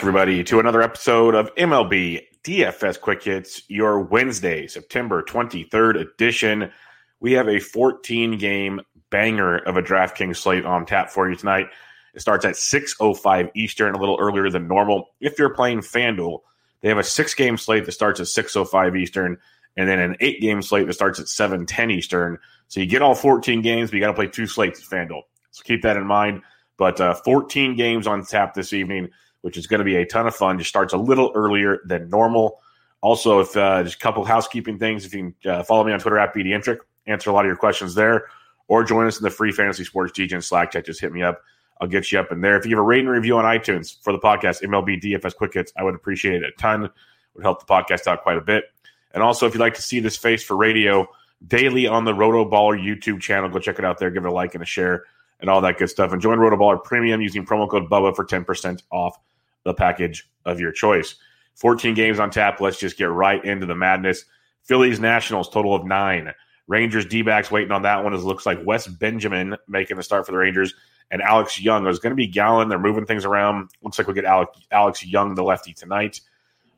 [0.00, 6.72] Everybody, to another episode of MLB DFS Quick Hits, your Wednesday, September 23rd edition.
[7.20, 11.66] We have a 14 game banger of a DraftKings slate on tap for you tonight.
[12.14, 15.10] It starts at 6.05 Eastern, a little earlier than normal.
[15.20, 16.38] If you're playing FanDuel,
[16.80, 19.36] they have a six game slate that starts at 6.05 Eastern,
[19.76, 22.38] and then an eight game slate that starts at 7.10 Eastern.
[22.68, 25.22] So you get all 14 games, but you got to play two slates at FanDuel.
[25.50, 26.40] So keep that in mind.
[26.78, 29.10] But uh, 14 games on tap this evening,
[29.42, 30.58] which is going to be a ton of fun.
[30.58, 32.60] Just starts a little earlier than normal.
[33.02, 36.00] Also, if uh, just a couple housekeeping things, if you can uh, follow me on
[36.00, 38.26] Twitter at BDintric, answer a lot of your questions there,
[38.68, 40.84] or join us in the free fantasy sports DGen Slack chat.
[40.84, 41.40] Just hit me up.
[41.80, 42.58] I'll get you up in there.
[42.58, 45.72] If you have a rating review on iTunes for the podcast, MLB DFS Quick Hits,
[45.78, 46.90] I would appreciate it a ton.
[47.34, 48.64] Would help the podcast out quite a bit.
[49.12, 51.08] And also, if you'd like to see this face for radio
[51.46, 54.10] daily on the Roto Baller YouTube channel, go check it out there.
[54.10, 55.04] Give it a like and a share
[55.40, 56.12] and all that good stuff.
[56.12, 59.18] And join Rotoballer Premium using promo code BUBBA for 10% off
[59.64, 61.16] the package of your choice.
[61.56, 62.60] 14 games on tap.
[62.60, 64.24] Let's just get right into the madness.
[64.64, 66.32] Phillies Nationals, total of nine.
[66.66, 68.14] Rangers D backs waiting on that one.
[68.14, 70.74] It looks like Wes Benjamin making the start for the Rangers
[71.10, 71.82] and Alex Young.
[71.82, 72.68] There's going to be Gallen.
[72.68, 73.70] They're moving things around.
[73.82, 76.20] Looks like we get Alex, Alex Young, the lefty, tonight.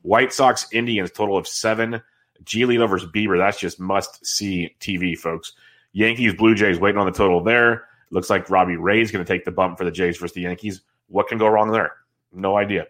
[0.02, 2.02] White Sox Indians, total of seven.
[2.44, 3.38] Giolito versus Bieber.
[3.38, 5.52] That's just must see TV, folks.
[5.92, 7.84] Yankees Blue Jays waiting on the total there.
[8.10, 10.42] Looks like Robbie Ray is going to take the bump for the Jays versus the
[10.42, 10.80] Yankees.
[11.08, 11.92] What can go wrong there?
[12.32, 12.86] No idea.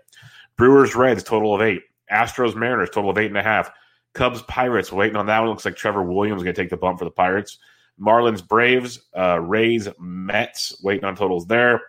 [0.57, 1.83] Brewers Reds total of eight.
[2.11, 3.71] Astros Mariners total of eight and a half.
[4.15, 5.49] Cubs Pirates waiting on that one.
[5.49, 7.59] Looks like Trevor Williams is going to take the bump for the Pirates.
[8.01, 11.81] Marlins Braves uh, Rays Mets waiting on totals there.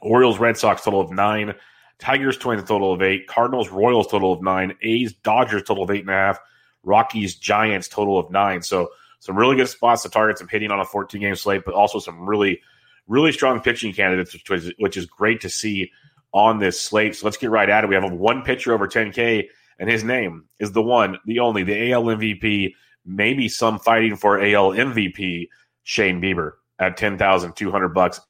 [0.00, 1.54] Orioles Red Sox total of nine.
[1.98, 3.26] Tigers Twins total of eight.
[3.26, 4.74] Cardinals Royals total of nine.
[4.82, 6.38] A's Dodgers total of eight and a half.
[6.84, 8.62] Rockies Giants total of nine.
[8.62, 8.90] So
[9.20, 11.98] some really good spots to target some hitting on a 14 game slate, but also
[11.98, 12.60] some really,
[13.08, 15.90] really strong pitching candidates, which, which is great to see
[16.32, 17.16] on this slate.
[17.16, 17.88] So let's get right at it.
[17.88, 21.92] We have one pitcher over 10K, and his name is the one, the only, the
[21.92, 22.74] AL MVP,
[23.04, 25.48] maybe some fighting for AL MVP,
[25.84, 28.20] Shane Bieber at 10,200 bucks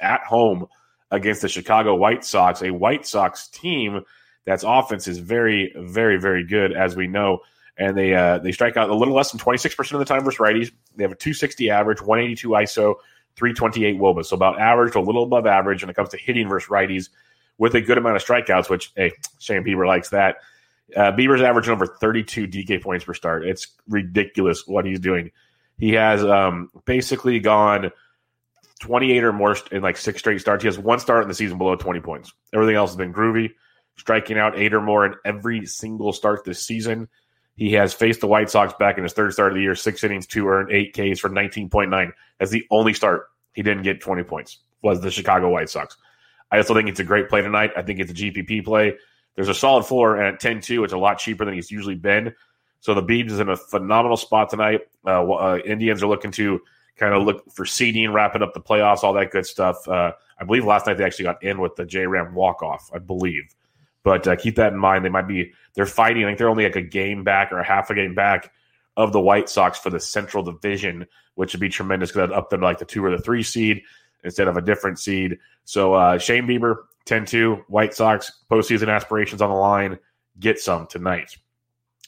[0.00, 0.66] at home
[1.10, 4.02] against the Chicago White Sox, a White Sox team
[4.44, 7.40] that's offense is very, very, very good, as we know
[7.78, 10.38] and they uh, they strike out a little less than 26% of the time versus
[10.38, 10.72] righties.
[10.96, 12.94] They have a 260 average, 182 ISO,
[13.36, 14.24] 328 WOBA.
[14.26, 17.08] So about average to a little above average when it comes to hitting versus righties
[17.58, 20.36] with a good amount of strikeouts, which, hey, Shane Bieber likes that.
[20.96, 23.44] Uh, Bieber's averaging over 32 DK points per start.
[23.44, 25.30] It's ridiculous what he's doing.
[25.78, 27.90] He has um, basically gone
[28.80, 30.62] 28 or more in like six straight starts.
[30.62, 32.32] He has one start in the season below 20 points.
[32.54, 33.50] Everything else has been groovy,
[33.96, 37.08] striking out eight or more in every single start this season.
[37.56, 40.04] He has faced the White Sox back in his third start of the year, six
[40.04, 42.12] innings, two earned, eight Ks for 19.9.
[42.38, 45.96] That's the only start he didn't get 20 points, was the Chicago White Sox.
[46.50, 47.72] I also think it's a great play tonight.
[47.76, 48.94] I think it's a GPP play.
[49.34, 51.94] There's a solid floor, and at 10 2, it's a lot cheaper than he's usually
[51.94, 52.34] been.
[52.80, 54.82] So the Beebs is in a phenomenal spot tonight.
[55.06, 56.60] Uh, uh, Indians are looking to
[56.96, 59.86] kind of look for seeding, wrapping up the playoffs, all that good stuff.
[59.86, 62.90] Uh, I believe last night they actually got in with the J Ram walk off,
[62.92, 63.54] I believe.
[64.02, 65.04] But uh, keep that in mind.
[65.04, 66.24] They might be they're fighting.
[66.24, 68.52] I think they're only like a game back or a half a game back
[68.96, 72.50] of the White Sox for the Central Division, which would be tremendous because that'd up
[72.50, 73.82] them to like the two or the three seed
[74.24, 75.38] instead of a different seed.
[75.64, 76.76] So uh, Shane Bieber,
[77.06, 79.98] 10 2, White Sox, postseason aspirations on the line.
[80.38, 81.36] Get some tonight.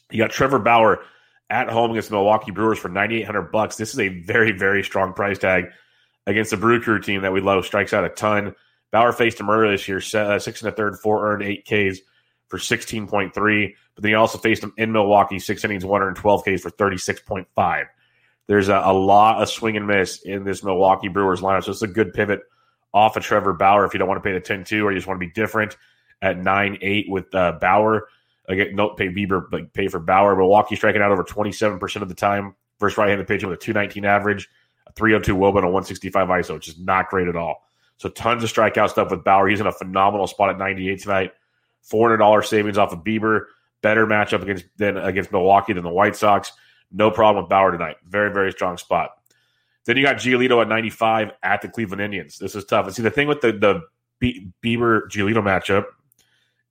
[0.09, 1.03] You got Trevor Bauer
[1.49, 3.75] at home against the Milwaukee Brewers for 9800 bucks.
[3.75, 5.65] This is a very, very strong price tag
[6.27, 7.65] against the Brew Crew team that we love.
[7.65, 8.55] Strikes out a ton.
[8.91, 11.99] Bauer faced him earlier this year, uh, six and a third, four earned, eight Ks
[12.47, 13.73] for 16.3.
[13.95, 17.85] But then he also faced him in Milwaukee, six innings, 112 Ks for 36.5.
[18.51, 21.63] There's a, a lot of swing and miss in this Milwaukee Brewers lineup.
[21.63, 22.41] So it's a good pivot
[22.93, 24.97] off of Trevor Bauer if you don't want to pay the 10 2 or you
[24.97, 25.77] just want to be different
[26.21, 28.09] at 9 8 with uh, Bauer.
[28.49, 30.35] Again, don't pay Bieber, but pay for Bauer.
[30.35, 34.03] Milwaukee striking out over 27% of the time versus right handed pitching with a 219
[34.03, 34.49] average,
[34.85, 37.65] a 302 Woba, and a 165 ISO, which is not great at all.
[37.99, 39.47] So tons of strikeout stuff with Bauer.
[39.47, 41.31] He's in a phenomenal spot at 98 tonight.
[41.89, 43.45] $400 savings off of Bieber.
[43.81, 46.51] Better matchup against than against Milwaukee than the White Sox.
[46.91, 47.97] No problem with Bauer tonight.
[48.07, 49.11] Very, very strong spot.
[49.85, 52.37] Then you got Giolito at 95 at the Cleveland Indians.
[52.37, 52.85] This is tough.
[52.85, 53.81] And see, the thing with the, the
[54.21, 55.85] Bieber Giolito matchup,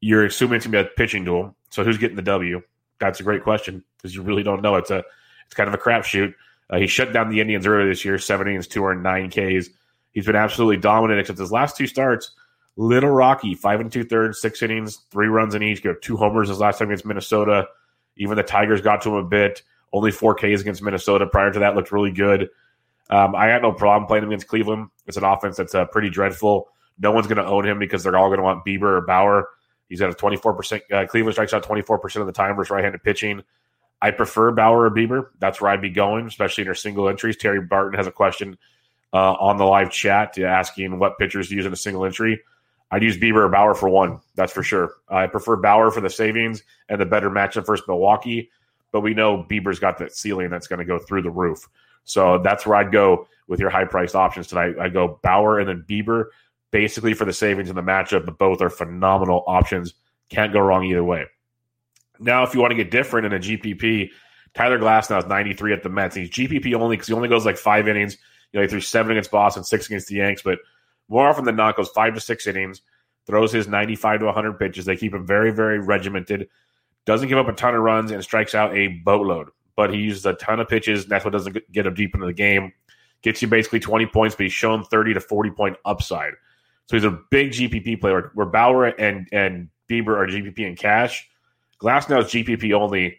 [0.00, 1.56] you're assuming it's going to be a pitching duel.
[1.70, 2.62] So who's getting the W?
[3.00, 4.76] That's a great question because you really don't know.
[4.76, 5.02] It's a
[5.46, 6.34] it's kind of a crapshoot.
[6.69, 9.70] Uh, he shut down the Indians earlier this year, seven innings, two or nine Ks.
[10.12, 12.31] He's been absolutely dominant, except his last two starts,
[12.76, 15.82] little rocky, five and two thirds, six innings, three runs in each.
[15.82, 17.67] Got two homers his last time against Minnesota.
[18.17, 19.62] Even the Tigers got to him a bit.
[19.93, 21.27] Only four Ks against Minnesota.
[21.27, 22.49] Prior to that, looked really good.
[23.11, 24.89] Um, I had no problem playing him against Cleveland.
[25.07, 26.69] It's an offense that's uh, pretty dreadful.
[26.99, 29.49] No one's going to own him because they're all going to want Bieber or Bauer.
[29.89, 30.81] He's at a 24%.
[30.93, 33.43] Uh, Cleveland strikes out 24% of the time versus right handed pitching.
[34.01, 35.27] I prefer Bauer or Bieber.
[35.41, 37.37] That's where I'd be going, especially in your single entries.
[37.37, 38.57] Terry Barton has a question
[39.13, 42.41] uh, on the live chat asking what pitchers to use in a single entry.
[42.93, 44.21] I'd use Bieber or Bauer for one.
[44.37, 44.95] That's for sure.
[45.09, 48.51] I prefer Bauer for the savings and the better matchup versus Milwaukee
[48.93, 51.69] but we know Bieber's got that ceiling that's going to go through the roof.
[52.05, 54.75] So that's where I'd go with your high priced options tonight.
[54.81, 56.27] I go Bauer and then Bieber,
[56.71, 59.95] basically for the savings in the matchup, but both are phenomenal options.
[60.29, 61.27] Can't go wrong either way.
[62.19, 64.11] Now, if you want to get different in a GPP,
[64.55, 66.17] Tyler Glasnow is 93 at the Mets.
[66.17, 68.17] He's GPP only because he only goes like five innings.
[68.53, 70.59] You know, he threw seven against Boston, six against the Yanks, but
[71.09, 72.83] more often than not goes five to six innings,
[73.27, 74.85] throws his 95 to 100 pitches.
[74.85, 76.49] They keep him very, very regimented
[77.06, 79.50] doesn't give up a ton of runs and strikes out a boatload.
[79.76, 82.26] But he uses a ton of pitches, and that's what doesn't get him deep into
[82.26, 82.73] the game.
[83.23, 86.32] Gets you basically 20 points, but he's shown 30 to 40 point upside.
[86.87, 88.31] So he's a big GPP player.
[88.35, 91.29] Where Bauer and and Bieber are GPP and cash.
[91.81, 93.19] Glasnow is GPP only,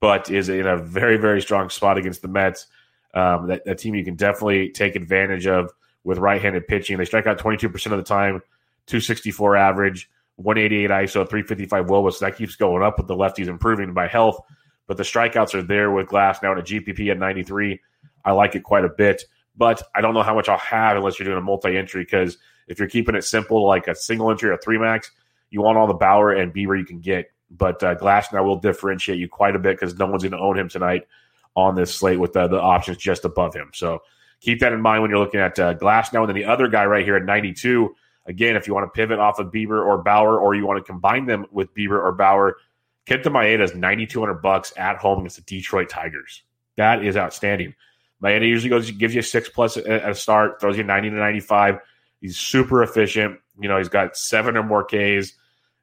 [0.00, 2.66] but is in a very very strong spot against the Mets.
[3.14, 5.70] Um, that, that team you can definitely take advantage of
[6.04, 6.98] with right-handed pitching.
[6.98, 8.42] They strike out 22% of the time,
[8.86, 10.10] 264 average.
[10.42, 12.12] 188 ISO, 355 Woba.
[12.12, 14.40] So that keeps going up with the lefties improving by health.
[14.86, 17.80] But the strikeouts are there with Glasnow in a GPP at 93.
[18.24, 19.24] I like it quite a bit,
[19.56, 22.38] but I don't know how much I'll have unless you're doing a multi entry because
[22.68, 25.10] if you're keeping it simple, like a single entry or three max,
[25.50, 27.30] you want all the Bauer and Bieber you can get.
[27.50, 30.58] But uh, Glasnow will differentiate you quite a bit because no one's going to own
[30.58, 31.06] him tonight
[31.54, 33.70] on this slate with the options just above him.
[33.74, 34.00] So
[34.40, 36.20] keep that in mind when you're looking at uh, Glasnow.
[36.20, 37.94] And then the other guy right here at 92
[38.26, 40.84] Again, if you want to pivot off of Bieber or Bauer, or you want to
[40.84, 42.56] combine them with Bieber or Bauer,
[43.06, 46.42] Kenta Maeda is ninety two hundred bucks at home against the Detroit Tigers.
[46.76, 47.74] That is outstanding.
[48.22, 51.40] Maeda usually goes gives you six plus at a start, throws you ninety to ninety
[51.40, 51.80] five.
[52.20, 53.40] He's super efficient.
[53.60, 55.32] You know, he's got seven or more Ks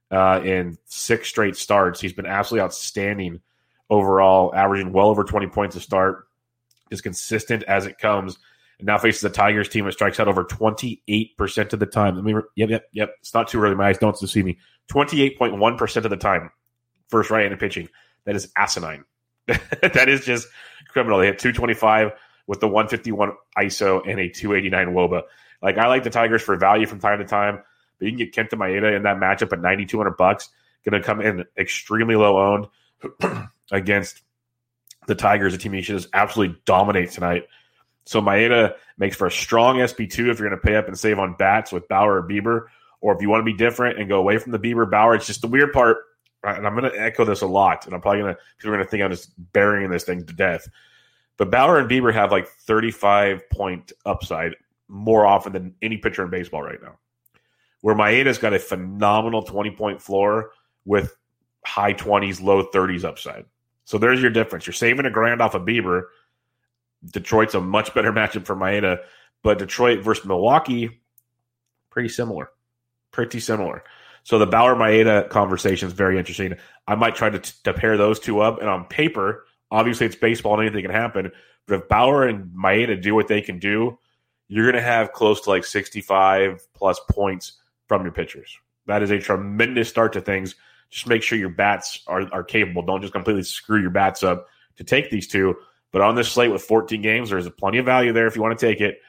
[0.10, 2.00] uh, in six straight starts.
[2.00, 3.42] He's been absolutely outstanding
[3.90, 6.28] overall, averaging well over twenty points a start.
[6.90, 8.38] is consistent as it comes
[8.80, 12.16] and now faces a Tigers team that strikes out over 28% of the time.
[12.16, 13.16] Let me, yep, yep, yep.
[13.20, 13.76] It's not too early.
[13.76, 14.58] My eyes don't deceive me.
[14.92, 16.50] 28.1% of the time,
[17.10, 17.90] first right handed pitching.
[18.26, 19.04] That is asinine.
[19.48, 20.48] that is just
[20.88, 21.20] criminal.
[21.20, 22.12] They hit 225
[22.48, 25.24] with the 151 ISO and a 289 Woba.
[25.62, 27.62] Like, I like the Tigers for value from time to time,
[28.00, 30.50] but you can get Kenta Maeda in that matchup at 9,200 bucks.
[30.86, 34.22] Going to come in extremely low owned against
[35.08, 37.44] the Tigers, a team you should just absolutely dominate tonight.
[38.06, 41.20] So Maeda makes for a strong SP2 if you're going to pay up and save
[41.20, 42.68] on bats with Bauer or Bieber.
[43.02, 45.28] Or if you want to be different and go away from the Bieber Bauer, it's
[45.28, 45.98] just the weird part.
[46.44, 48.78] And I'm going to echo this a lot, and I'm probably going to people are
[48.78, 50.68] going to think I'm just burying this thing to death.
[51.38, 54.56] But Bauer and Bieber have like 35 point upside
[54.88, 56.98] more often than any pitcher in baseball right now.
[57.82, 60.52] Where Maeda's got a phenomenal 20 point floor
[60.86, 61.16] with
[61.66, 63.46] high 20s, low 30s upside.
[63.86, 64.66] So there's your difference.
[64.68, 66.04] You're saving a grand off of Bieber
[67.06, 69.00] Detroit's a much better matchup for Maeda,
[69.44, 71.02] but Detroit versus Milwaukee,
[71.90, 72.50] pretty similar.
[73.12, 73.84] Pretty similar.
[74.24, 76.56] So the Bauer Maeda conversation is very interesting.
[76.88, 78.60] I might try to, to pair those two up.
[78.60, 81.32] And on paper, obviously it's baseball and anything can happen.
[81.68, 83.98] But if Bauer and Maeda do what they can do,
[84.48, 87.54] you're going to have close to like 65 plus points
[87.88, 88.58] from your pitchers.
[88.88, 90.56] That is a tremendous start to things.
[90.90, 92.82] Just make sure your bats are, are capable.
[92.82, 95.56] Don't just completely screw your bats up to take these two.
[95.92, 98.58] But on this slate with 14 games, there's plenty of value there if you want
[98.58, 99.00] to take it.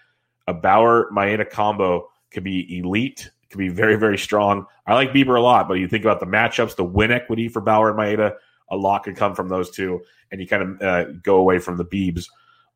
[0.47, 4.67] A Bauer Maeda combo could be elite, could be very, very strong.
[4.87, 7.61] I like Bieber a lot, but you think about the matchups, the win equity for
[7.61, 8.37] Bauer and Maeda,
[8.71, 11.77] a lot could come from those two, and you kind of uh, go away from
[11.77, 12.27] the Beebs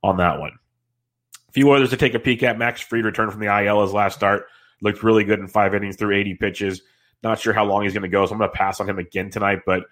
[0.03, 0.53] on that one.
[1.49, 2.59] A few others to take a peek at.
[2.59, 4.47] Max Fried returned from the IL his last start.
[4.83, 6.83] Looked really good in five innings through 80 pitches.
[7.23, 8.99] Not sure how long he's going to go, so I'm going to pass on him
[8.99, 9.85] again tonight, but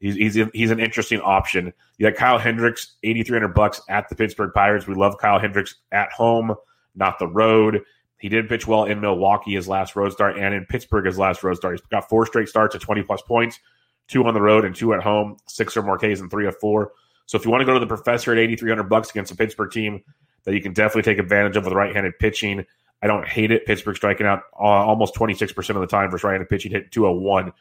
[0.00, 1.72] he's he's, he's an interesting option.
[1.98, 4.86] You got Kyle Hendricks, 8300 bucks at the Pittsburgh Pirates.
[4.86, 6.54] We love Kyle Hendricks at home,
[6.94, 7.82] not the road.
[8.18, 11.42] He did pitch well in Milwaukee his last road start and in Pittsburgh his last
[11.42, 11.74] road start.
[11.74, 13.60] He's got four straight starts at 20 plus points,
[14.08, 16.56] two on the road and two at home, six or more Ks and three of
[16.58, 16.92] four.
[17.26, 19.70] So if you want to go to the professor at 8300 bucks against a Pittsburgh
[19.70, 20.02] team
[20.44, 22.64] that you can definitely take advantage of with right-handed pitching,
[23.02, 23.66] I don't hate it.
[23.66, 27.52] Pittsburgh striking out uh, almost 26% of the time versus right-handed pitching, hit 201.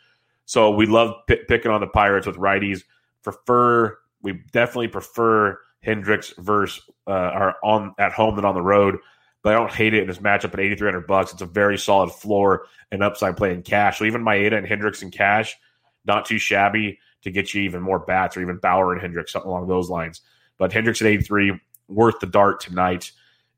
[0.45, 2.83] So we love p- picking on the Pirates with righties.
[3.23, 8.97] Prefer we definitely prefer Hendricks versus uh, are on at home than on the road.
[9.43, 11.31] But I don't hate it in this matchup at 8,300 bucks.
[11.31, 13.99] It's a very solid floor and upside play in cash.
[13.99, 15.55] So even Maeda and Hendricks in cash,
[16.03, 19.47] not too shabby to get you even more bats or even Bauer and Hendricks, something
[19.47, 20.21] along those lines.
[20.57, 23.11] But Hendricks at 83, worth the dart tonight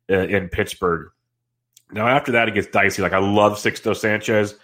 [0.09, 1.09] uh, in Pittsburgh.
[1.93, 3.01] Now, after that, it gets dicey.
[3.01, 4.55] Like, I love Sixto Sanchez.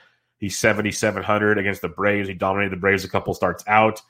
[0.43, 2.27] He's 7,700 against the Braves.
[2.27, 4.01] He dominated the Braves a couple starts out.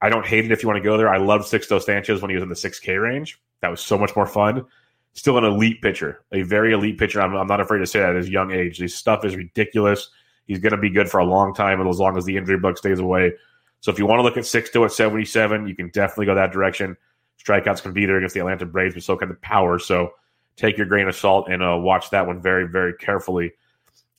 [0.00, 1.08] I don't hate it if you want to go there.
[1.08, 3.40] I loved Sixto Sanchez when he was in the 6K range.
[3.60, 4.64] That was so much more fun.
[5.12, 7.20] Still an elite pitcher, a very elite pitcher.
[7.20, 8.78] I'm, I'm not afraid to say that at his young age.
[8.78, 10.10] His stuff is ridiculous.
[10.48, 12.78] He's going to be good for a long time, as long as the injury bug
[12.78, 13.34] stays away.
[13.78, 16.50] So if you want to look at Sixto at 77, you can definitely go that
[16.50, 16.96] direction.
[17.40, 19.78] Strikeouts can be there against the Atlanta Braves, but so can the power.
[19.78, 20.14] So
[20.56, 23.52] take your grain of salt and uh, watch that one very, very carefully.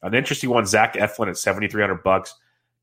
[0.02, 2.36] An interesting one, Zach Eflin at 7,300 bucks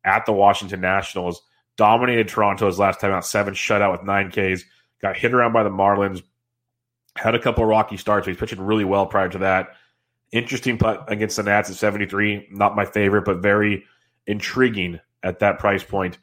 [0.05, 1.43] at the Washington Nationals.
[1.77, 4.65] Dominated Toronto his last time out, seven shutout with nine Ks.
[5.03, 6.23] Got hit around by the Marlins.
[7.17, 8.27] Had a couple rocky starts.
[8.27, 9.75] He's pitching really well prior to that.
[10.33, 12.49] Interesting putt against the Nats at 73.
[12.51, 13.85] Not my favorite, but very
[14.27, 16.19] intriguing at that price point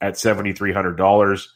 [0.00, 1.48] at $7,300.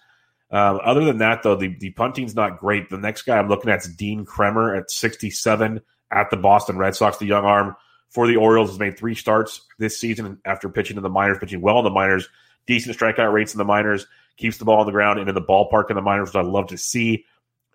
[0.53, 2.91] Um, other than that, though, the, the punting's not great.
[2.91, 5.81] The next guy I'm looking at is Dean Kremer at 67
[6.11, 7.19] at the Boston Red Sox.
[7.19, 7.77] The young arm
[8.11, 11.61] for the Orioles has made three starts this season after pitching in the minors, pitching
[11.61, 12.29] well in the minors,
[12.67, 15.41] decent strikeout rates in the minors, keeps the ball on the ground and in the
[15.41, 17.25] ballpark in the minors, which I love to see.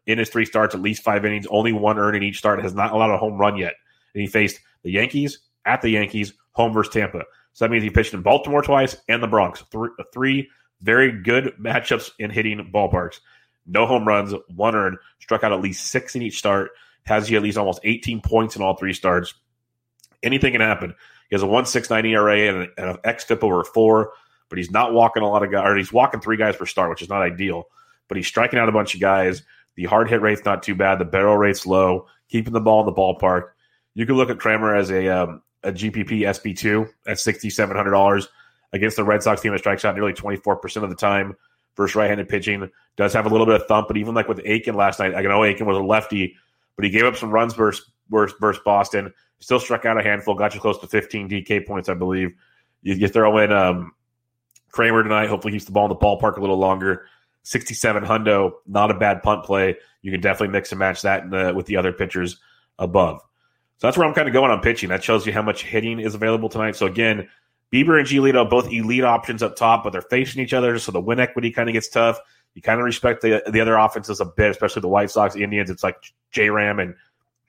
[0.05, 2.75] In his three starts, at least five innings, only one earned in each start, has
[2.75, 3.73] not allowed a home run yet.
[4.13, 7.23] And he faced the Yankees at the Yankees, home versus Tampa.
[7.53, 9.63] So that means he pitched in Baltimore twice and the Bronx.
[9.71, 10.49] Three, three
[10.81, 13.19] very good matchups in hitting ballparks.
[13.65, 16.71] No home runs, one earned, struck out at least six in each start,
[17.03, 19.33] has you at least almost 18 points in all three starts.
[20.25, 20.93] Anything can happen.
[21.29, 24.11] He has a one six nine ERA and an xFIP over four,
[24.49, 26.89] but he's not walking a lot of guys, or he's walking three guys per start,
[26.89, 27.65] which is not ideal.
[28.07, 29.43] But he's striking out a bunch of guys.
[29.75, 30.99] The hard hit rate's not too bad.
[30.99, 32.07] The barrel rate's low.
[32.29, 33.49] Keeping the ball in the ballpark.
[33.93, 37.91] You can look at Kremer as a um, a GPP SP2 at sixty seven hundred
[37.91, 38.27] dollars
[38.75, 41.35] against the Red Sox team that strikes out nearly 24% of the time
[41.75, 42.69] versus right-handed pitching.
[42.97, 45.21] Does have a little bit of thump, but even like with Akin last night, I
[45.21, 46.35] know Akin was a lefty,
[46.75, 49.13] but he gave up some runs versus, versus, versus Boston.
[49.39, 52.31] Still struck out a handful, got you close to 15 DK points, I believe.
[52.81, 53.93] You, you throw in um,
[54.71, 57.07] Kremer tonight, hopefully keeps the ball in the ballpark a little longer.
[57.43, 59.75] 67 hundo, not a bad punt play.
[60.01, 62.37] You can definitely mix and match that the, with the other pitchers
[62.79, 63.21] above.
[63.77, 64.89] So that's where I'm kind of going on pitching.
[64.89, 66.75] That shows you how much hitting is available tonight.
[66.75, 67.29] So again,
[67.71, 71.01] Bieber and Giolito, both elite options up top, but they're facing each other, so the
[71.01, 72.19] win equity kind of gets tough.
[72.53, 75.69] You kind of respect the the other offenses a bit, especially the White Sox, Indians.
[75.69, 75.97] It's like
[76.31, 76.95] J Ram, and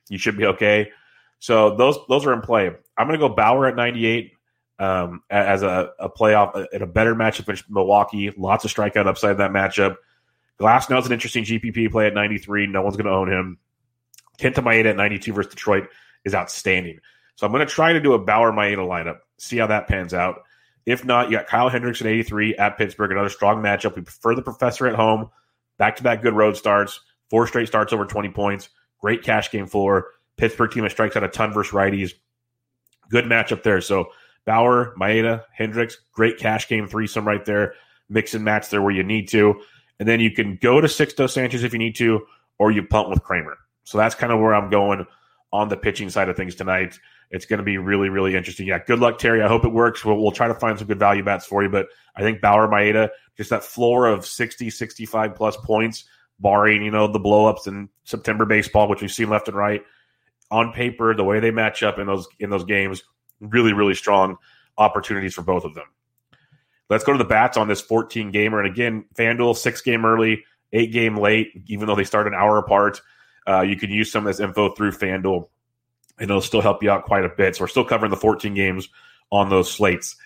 [0.09, 0.91] you should be okay.
[1.39, 2.71] So those those are in play.
[2.97, 4.33] I'm going to go Bauer at 98
[4.79, 8.33] um, as a, a playoff in a better matchup against Milwaukee.
[8.37, 9.97] Lots of strikeout upside in that matchup.
[10.59, 12.67] Glasnow is an interesting GPP play at 93.
[12.67, 13.59] No one's going to own him.
[14.39, 15.89] Kenta Maeda at 92 versus Detroit
[16.25, 16.99] is outstanding.
[17.37, 20.15] So I'm going to try to do a Bauer Maeda lineup see how that pans
[20.15, 20.43] out.
[20.85, 23.97] If not, you got Kyle Hendricks at 83 at Pittsburgh, another strong matchup.
[23.97, 25.31] We prefer the professor at home.
[25.79, 28.71] Back to back good road starts, four straight starts over 20 points.
[29.01, 30.09] Great cash game floor.
[30.37, 32.13] Pittsburgh team that strikes out a ton versus righties.
[33.11, 33.81] Good matchup there.
[33.81, 34.07] So
[34.45, 37.75] Bauer, Maeda, Hendricks, great cash game threesome right there.
[38.09, 39.61] Mix and match there where you need to.
[39.99, 42.27] And then you can go to Sixto Sanchez if you need to,
[42.59, 43.57] or you punt with Kremer.
[43.85, 45.07] So that's kind of where I'm going
[45.53, 46.99] on the pitching side of things tonight.
[47.31, 48.67] It's going to be really, really interesting.
[48.67, 49.43] Yeah, good luck, Terry.
[49.43, 50.05] I hope it works.
[50.05, 51.69] We'll, we'll try to find some good value bats for you.
[51.69, 56.05] But I think Bauer Maeda, just that floor of 60, 65 plus points,
[56.39, 59.83] barring, you know, the blowups in September baseball, which we've seen left and right.
[60.51, 63.03] On paper, the way they match up in those in those games,
[63.41, 64.37] really, really strong.
[64.79, 65.87] opportunities for both of them.
[66.89, 68.61] Let's go to the bats on this 14 gamer.
[68.61, 72.59] And again, FanDuel, six game early, eight game late, even though they start an hour
[72.59, 73.01] apart.
[73.47, 75.49] Uh, you can use some of this info through FanDuel,
[76.19, 77.57] and it'll still help you out quite a bit.
[77.57, 78.89] So we're still covering the 14 games
[79.31, 80.17] on those slates.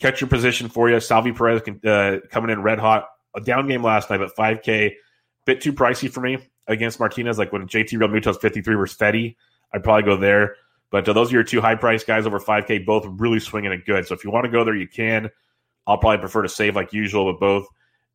[0.00, 1.00] Catcher position for you.
[1.00, 3.08] Salvy Perez uh, coming in red hot.
[3.34, 4.92] A down game last night, but 5K,
[5.44, 7.38] bit too pricey for me against Martinez.
[7.38, 9.36] Like when JT Realmuto's 53 versus Fedde,
[9.72, 10.56] I'd probably go there.
[10.90, 13.84] But uh, those are your two high price guys over 5K, both really swinging it
[13.84, 14.06] good.
[14.06, 15.30] So if you want to go there, you can.
[15.86, 17.66] I'll probably prefer to save like usual, but both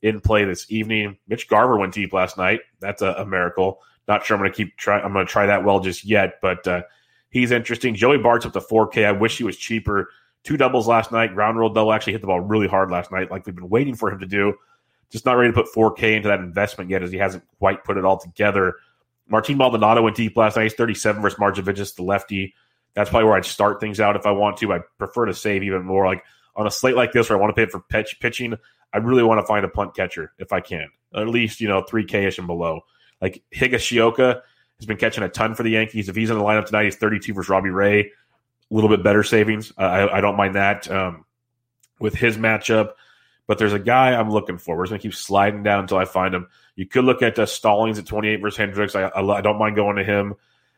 [0.02, 1.18] in play this evening.
[1.28, 2.62] Mitch Garver went deep last night.
[2.80, 3.80] That's a, a miracle.
[4.08, 5.00] Not sure I'm going to keep try.
[5.00, 6.82] I'm going to try that well just yet, but uh,
[7.30, 7.96] he's interesting.
[7.96, 9.06] Joey Bart's up to 4K.
[9.06, 10.10] I wish he was cheaper.
[10.44, 11.34] Two doubles last night.
[11.34, 13.96] Ground rule double actually hit the ball really hard last night, like we've been waiting
[13.96, 14.56] for him to do.
[15.12, 17.98] Just not ready to put 4K into that investment yet, as he hasn't quite put
[17.98, 18.76] it all together.
[19.28, 20.64] Martin Maldonado went deep last night.
[20.64, 22.54] He's 37 versus Margevicius, the lefty.
[22.94, 24.74] That's probably where I'd start things out if I want to.
[24.74, 26.06] I prefer to save even more.
[26.06, 26.24] Like
[26.56, 28.58] on a slate like this where I want to pay for pitch, pitching,
[28.94, 30.90] I really want to find a punt catcher if I can.
[31.16, 32.82] At least, you know, 3K ish and below.
[33.22, 34.42] Like Higashioka
[34.78, 36.10] has been catching a ton for the Yankees.
[36.10, 38.00] If he's in the lineup tonight, he's 32 versus Robbie Ray.
[38.00, 39.72] A little bit better savings.
[39.78, 41.26] I, I, don't mind that um,
[42.00, 42.94] with his matchup.
[43.52, 44.78] But there's a guy I'm looking for.
[44.78, 46.48] We're just going to keep sliding down until I find him.
[46.78, 48.96] You could look at uh, Stallings at 28 versus Hendricks.
[48.96, 50.36] I, I, I, don't mind going to him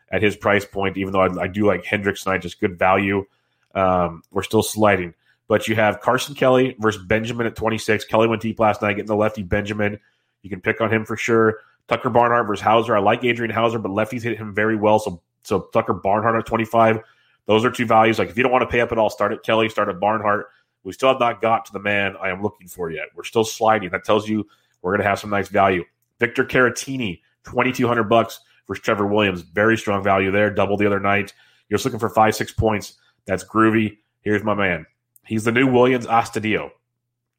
[0.09, 3.27] at his price point, even though I, I do like Hendricks tonight, just good value.
[3.75, 5.13] Um, we're still sliding.
[5.47, 8.05] But you have Carson Kelly versus Benjamin at 26.
[8.05, 9.99] Kelly went deep last night, getting the lefty Benjamin.
[10.41, 11.59] You can pick on him for sure.
[11.87, 12.97] Tucker Barnhart versus Houser.
[12.97, 14.97] I like Adrian Houser, but lefties hit him very well.
[14.97, 17.01] So so Tucker Barnhart at 25.
[17.45, 18.17] Those are two values.
[18.17, 19.99] Like if you don't want to pay up at all, start at Kelly, start at
[19.99, 20.47] Barnhart.
[20.83, 23.07] We still have not got to the man I am looking for yet.
[23.15, 23.89] We're still sliding.
[23.89, 24.47] That tells you
[24.81, 25.83] we're going to have some nice value.
[26.19, 29.41] Victor Caratini, 2200 bucks for Trevor Williams.
[29.41, 30.49] Very strong value there.
[30.49, 31.33] Double the other night.
[31.69, 32.95] You're just looking for five, six points.
[33.25, 33.97] That's groovy.
[34.21, 34.85] Here's my man.
[35.25, 36.71] He's the new Willians Astudillo.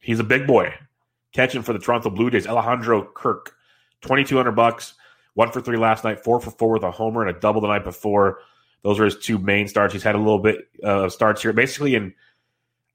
[0.00, 0.74] He's a big boy.
[1.32, 3.56] Catching for the Toronto Blue Jays, Alejandro Kirk,
[4.02, 4.94] 2200 bucks.
[5.35, 7.66] One for three last night, four for four with a homer and a double the
[7.68, 8.38] night before.
[8.83, 9.92] Those are his two main starts.
[9.92, 11.52] He's had a little bit of uh, starts here.
[11.52, 12.14] Basically, in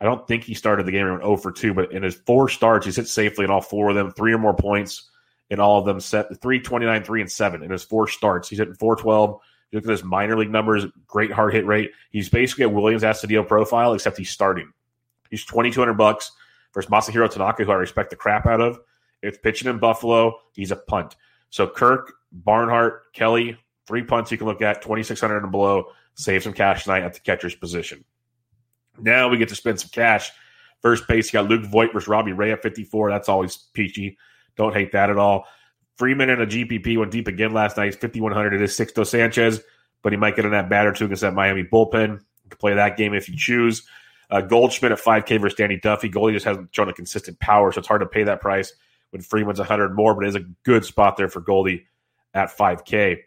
[0.02, 2.48] I don't think he started the game around 0 for 2, but in his four
[2.48, 5.10] starts, he's hit safely in all four of them, three or more points
[5.50, 8.48] in all of them, set 329, 3 and 7 in his four starts.
[8.48, 9.40] He's hitting 412.
[9.72, 11.92] You look at his minor league numbers, great hard hit rate.
[12.12, 14.72] He's basically a Willians Astudillo profile, except he's starting.
[15.30, 16.32] He's 2200 bucks
[16.74, 18.80] versus Masahiro Tanaka, who I respect the crap out of.
[19.22, 21.16] If pitching in Buffalo, he's a punt.
[21.50, 25.86] So Kirk, Barnhart, Kelly, three punts you can look at, 2600 and below.
[26.16, 28.04] Save some cash tonight at the catcher's position.
[29.02, 30.32] Now we get to spend some cash.
[30.82, 33.12] First base, you got Luke Voit versus Robbie Ray at 54.
[33.12, 34.18] That's always peachy.
[34.56, 35.46] Don't hate that at all.
[35.98, 37.94] Freeman and a GPP went deep again last night.
[38.00, 38.54] 5,100.
[38.54, 39.62] It is Sixto Sanchez,
[40.02, 42.12] but he might get in that batter too against that Miami bullpen.
[42.12, 43.84] You can play that game if you choose.
[44.30, 46.08] Uh, Goldschmidt at 5K versus Danny Duffy.
[46.08, 48.74] Goldie just hasn't shown a consistent power, so it's hard to pay that price
[49.10, 51.88] when Freeman's 100 more, but it is a good spot there for Goldie
[52.34, 53.18] at 5K.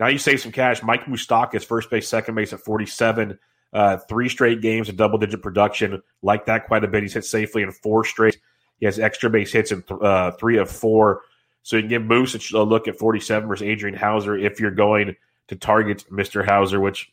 [0.00, 0.82] Now you save some cash.
[0.82, 3.38] Mike Moustakas, first base, second base at 47.
[3.72, 6.02] Uh, three straight games of double digit production.
[6.22, 7.02] Like that quite a bit.
[7.02, 8.38] He's hit safely in four straight.
[8.78, 11.22] He has extra base hits in th- uh, three of four.
[11.62, 15.16] So you can give Moose a look at 47 versus Adrian Houser if you're going
[15.48, 16.44] to target Mr.
[16.44, 17.12] Houser, which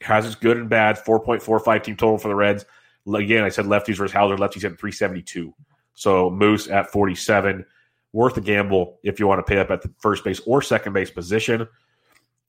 [0.00, 0.96] has its good and bad.
[0.98, 2.64] 4.45 team total for the Reds.
[3.12, 4.36] Again, I said lefties versus Houser.
[4.36, 5.52] Lefties at 372.
[5.94, 7.64] So Moose at 47.
[8.12, 10.94] Worth a gamble if you want to pay up at the first base or second
[10.94, 11.68] base position.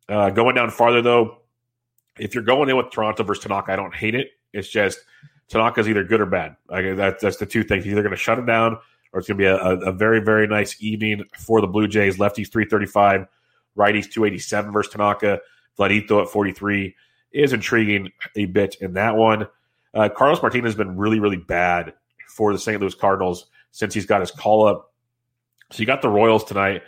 [0.07, 1.39] Uh, going down farther, though,
[2.19, 4.31] if you're going in with Toronto versus Tanaka, I don't hate it.
[4.53, 4.99] It's just
[5.47, 6.55] Tanaka's either good or bad.
[6.69, 7.83] Like, that, that's the two things.
[7.83, 8.77] He's either going to shut him down
[9.13, 12.17] or it's going to be a, a, very, very nice evening for the Blue Jays.
[12.17, 13.27] Lefties 335,
[13.77, 15.39] righties 287 versus Tanaka.
[15.77, 16.95] Vladito at 43
[17.31, 19.47] is intriguing a bit in that one.
[19.93, 21.93] Uh, Carlos Martinez has been really, really bad
[22.27, 22.79] for the St.
[22.79, 24.93] Louis Cardinals since he's got his call up.
[25.71, 26.83] So you got the Royals tonight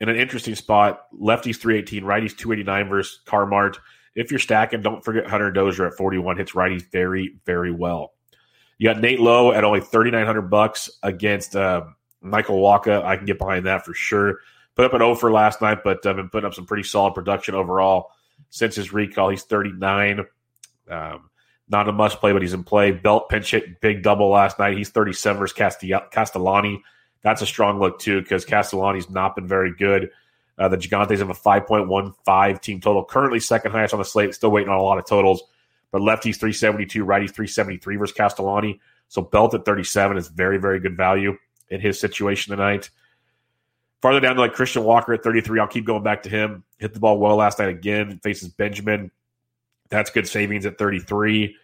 [0.00, 1.06] in an interesting spot.
[1.14, 3.76] Lefties 318, righties 289 versus Carmart.
[4.14, 8.12] If you're stacking, don't forget Hunter Dozier at 41 hits righties very, very well.
[8.78, 11.84] You got Nate Lowe at only 3,900 bucks against uh,
[12.20, 13.00] Michael Walker.
[13.04, 14.40] I can get behind that for sure.
[14.74, 16.82] Put up an O for last night, but I've uh, been putting up some pretty
[16.82, 18.10] solid production overall
[18.50, 19.28] since his recall.
[19.28, 20.24] He's 39.
[20.90, 21.30] Um,
[21.68, 22.90] not a must play, but he's in play.
[22.90, 24.76] Belt pinch hit big double last night.
[24.76, 25.56] He's 37 versus
[26.10, 26.82] Castellani.
[27.22, 30.10] That's a strong look, too, because Castellani's not been very good.
[30.58, 34.34] Uh, the Gigantes have a 5.15 team total, currently second highest on the slate.
[34.34, 35.42] Still waiting on a lot of totals,
[35.90, 38.80] but lefties 372, righties 373 versus Castellani.
[39.08, 41.36] So Belt at 37 is very, very good value
[41.68, 42.90] in his situation tonight.
[44.02, 46.64] Farther down to like Christian Walker at 33, I'll keep going back to him.
[46.78, 48.18] Hit the ball well last night again.
[48.22, 49.10] Faces Benjamin.
[49.90, 51.56] That's good savings at 33.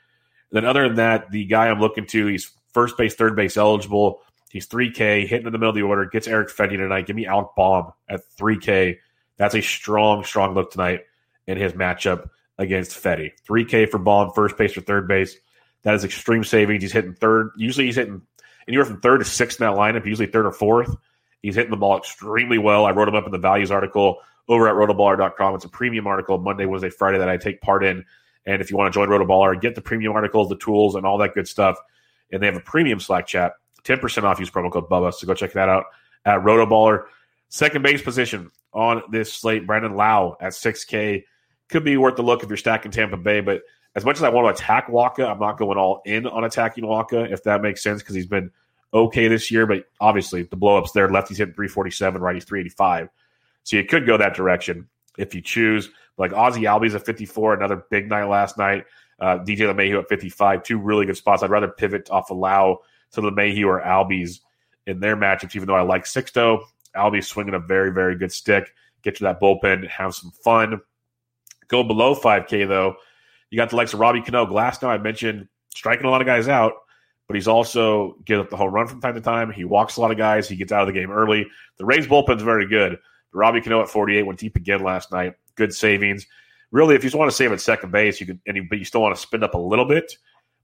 [0.53, 4.22] Then other than that, the guy I'm looking to, he's first base, third base eligible.
[4.51, 7.07] He's 3K, hitting in the middle of the order, gets Eric Fedde tonight.
[7.07, 8.97] Give me Alec Bohm at 3K.
[9.37, 11.03] That's a strong, strong look tonight
[11.47, 13.33] in his matchup against Fedde.
[13.49, 15.37] 3K for Bohm, first base or third base.
[15.83, 16.83] That is extreme savings.
[16.83, 17.51] He's hitting third.
[17.57, 18.23] Usually he's hitting
[18.67, 20.95] anywhere from third to sixth in that lineup, usually third or fourth.
[21.43, 22.85] He's hitting the ball extremely well.
[22.85, 25.55] I wrote him up in the values article over at rotoballer.com.
[25.55, 28.05] It's a premium article Monday, Wednesday, Friday that I take part in.
[28.47, 31.19] And if you want to join Rotoballer, get the premium articles, the tools, and all
[31.19, 31.77] that good stuff.
[32.33, 33.53] And they have a premium Slack chat,
[33.88, 34.38] 10% off.
[34.38, 35.12] Use promo code Bubba.
[35.12, 35.87] So go check that out
[36.24, 37.05] at Rotoballer.
[37.48, 41.24] Second base position on this slate, Brandon Lowe at 6K.
[41.68, 43.62] Could be worth the look if you're stacking Tampa Bay, but
[43.94, 46.85] as much as I want to attack Wacha, I'm not going all in on attacking
[46.85, 48.51] Wacha, if that makes sense, because he's been
[48.92, 49.66] okay this year.
[49.66, 53.09] But obviously, the blowups there, lefty's hitting 347, righty's 385.
[53.64, 55.90] So you could go that direction if you choose.
[56.16, 58.85] Like Ozzie Albies at 54, another big night last night.
[59.18, 61.42] Uh, DJ LeMahieu at 55, two really good spots.
[61.42, 64.40] I'd rather pivot off of Lowe to LeMahieu or Albies
[64.87, 66.62] in their matchups, even though I like Sixto.
[66.97, 68.73] Albies swinging a very, very good stick.
[69.03, 70.81] Get to that bullpen, have some fun.
[71.68, 72.97] Go below 5K, though.
[73.51, 74.47] You got the likes of Robbie Cano.
[74.47, 76.73] Glasnow, I mentioned, striking a lot of guys out,
[77.27, 79.53] but he's also getting up the home run from time to time.
[79.53, 80.49] He walks a lot of guys.
[80.49, 81.47] He gets out of the game early.
[81.79, 82.99] The Rays bullpen's very good.
[83.33, 85.35] Robbie Cano at 48 went deep again last night.
[85.55, 86.27] Good savings.
[86.71, 88.79] Really, if you just want to save at second base, you can, and you, but
[88.79, 90.16] you still want to spend up a little bit.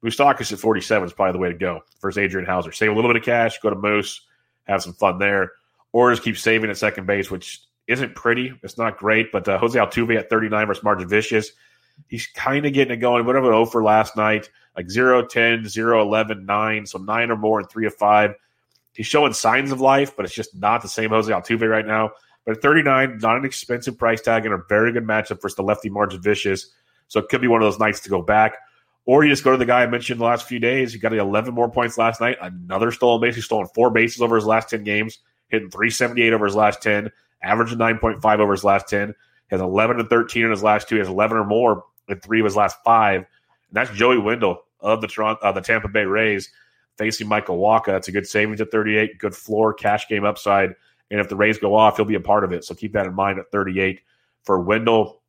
[0.04, 1.80] Moustakas at 47 is probably the way to go.
[1.98, 2.72] First, Adrian Houser.
[2.72, 4.20] Save a little bit of cash, go to Moose,
[4.64, 5.52] have some fun there,
[5.92, 8.52] or just keep saving at second base, which isn't pretty.
[8.62, 11.48] It's not great, but uh, Jose Altuve at 39 versus Margevicius.
[12.08, 13.24] He's kind of getting it going.
[13.24, 17.60] Whatever 0 for last night, like 0 10, 0 11, 9, so 9 or more
[17.60, 18.34] and 3 of 5.
[18.92, 22.10] He's showing signs of life, but it's just not the same Jose Altuve right now.
[22.44, 25.62] But at 39, not an expensive price tag and a very good matchup versus the
[25.62, 26.66] lefty Margevicius.
[27.08, 28.56] So it could be one of those nights to go back.
[29.06, 30.92] Or you just go to the guy I mentioned the last few days.
[30.92, 32.38] He got 11 more points last night.
[32.40, 33.34] Another stolen base.
[33.34, 37.10] He's stolen four bases over his last 10 games, hitting 378 over his last 10,
[37.42, 39.08] averaging 9.5 over his last 10.
[39.08, 39.14] He
[39.50, 40.94] Has 11 and 13 in his last two.
[40.94, 43.16] He has 11 or more in three of his last five.
[43.20, 43.26] And
[43.72, 46.50] that's Joey Wendle of the Toronto, uh, the Tampa Bay Rays
[46.96, 47.96] facing Michael Wacha.
[47.96, 50.74] It's a good savings at 38, good floor, cash game upside.
[51.10, 52.64] And if the Rays go off, he'll be a part of it.
[52.64, 54.00] So keep that in mind at 38
[54.44, 55.20] for Wendle.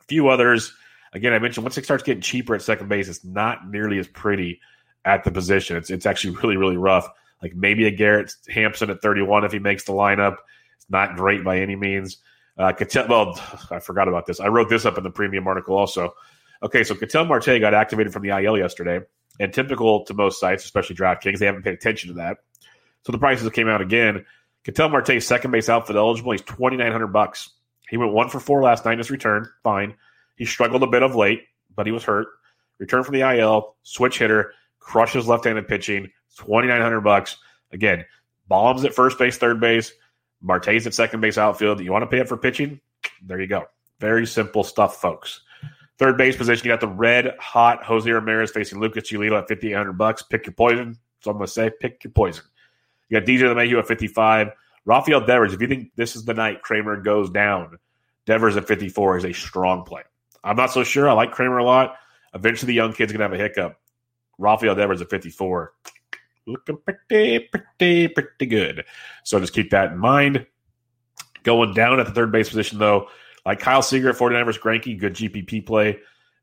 [0.00, 0.72] A few others.
[1.12, 4.06] Again, I mentioned once it starts getting cheaper at second base, it's not nearly as
[4.06, 4.60] pretty
[5.04, 5.76] at the position.
[5.76, 7.08] It's it's actually really, really rough.
[7.42, 10.36] Like maybe a Garrett Hampson at 31 if he makes the lineup.
[10.76, 12.18] It's not great by any means.
[12.58, 14.40] Uh, Ketel, well, I forgot about this.
[14.40, 16.14] I wrote this up in the premium article also.
[16.62, 19.00] Okay, so Ketel Marte got activated from the IL yesterday,
[19.38, 22.38] and typical to most sites, especially DraftKings, they haven't paid attention to that.
[23.02, 24.26] So the prices came out again.
[24.64, 26.32] Ketel Marte, second base outfit eligible.
[26.32, 27.50] He's twenty nine hundred bucks.
[27.88, 29.48] He went one for four last night in his return.
[29.64, 29.94] Fine.
[30.40, 31.42] He struggled a bit of late,
[31.76, 32.28] but he was hurt.
[32.78, 36.10] Return from the IL, switch hitter, crushes left handed pitching.
[36.38, 37.36] Twenty nine hundred bucks.
[37.72, 38.06] Again,
[38.50, 39.92] Bohm's at first base, third base.
[40.40, 41.80] Marte's at second base outfield.
[41.80, 42.80] You want to pay up for pitching?
[43.22, 43.66] There you go.
[43.98, 45.42] Very simple stuff, folks.
[45.98, 49.68] Third base position, you got the red hot Jose Ramirez facing Lucas Giolito at fifty
[49.68, 50.22] eight hundred bucks.
[50.22, 50.98] Pick your poison.
[51.20, 52.44] So I'm going to say, pick your poison.
[53.10, 54.48] You got DJ LeMahieu at 55.
[54.86, 57.76] Rafael Devers, if you think this is the night Kremer goes down,
[58.24, 60.02] Devers at 54 is a strong play.
[60.42, 61.08] I'm not so sure.
[61.08, 61.96] I like Kremer a lot.
[62.34, 63.78] Eventually, the young kid's going to have a hiccup.
[64.38, 65.72] Rafael Devers at 54.
[66.46, 68.84] Looking pretty, pretty, pretty good.
[69.24, 70.46] So just keep that in mind.
[71.42, 73.08] Going down at the third base position, though,
[73.44, 75.98] like Kyle Seager at 49 versus Greinke, good GPP play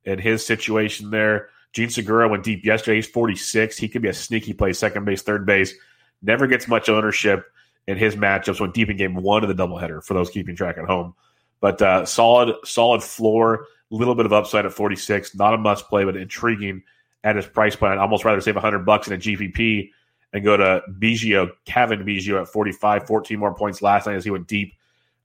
[0.06, 1.50] in his situation there.
[1.74, 2.96] Jean Segura went deep yesterday.
[2.96, 3.78] He's 46.
[3.78, 5.74] He could be a sneaky play, second base, third base
[6.22, 7.46] never gets much ownership
[7.88, 8.60] in his matchups.
[8.60, 11.14] Went deep in game one of the doubleheader for those keeping track at home.
[11.60, 15.36] But uh, solid, solid floor, little bit of upside at 46.
[15.36, 16.84] Not a must play, but intriguing
[17.23, 17.93] at his price point.
[17.93, 19.91] I'd almost rather save 100 bucks in a GPP
[20.34, 24.32] and go to Biggio, Cavan Biggio at 45, 14 more points last night as he
[24.32, 24.73] went deep